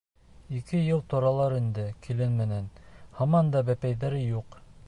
Ике 0.59 0.79
йыл 0.85 1.03
торалар 1.13 1.55
инде 1.59 1.85
килен 2.07 2.35
менән, 2.41 2.67
һаман 3.21 3.55
да 3.57 3.67
бәпәйҙәре 3.73 4.27
юҡ. 4.35 4.63